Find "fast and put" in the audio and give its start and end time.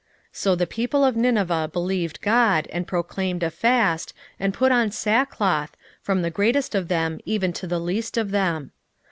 3.51-4.71